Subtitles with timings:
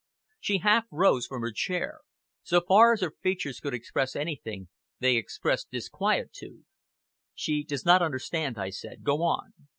[0.39, 1.99] She half rose from her chair.
[2.41, 6.65] So far as her features could express anything, they expressed disquietude.
[7.35, 9.03] "She does not understand," I said.
[9.03, 9.53] "Go on!"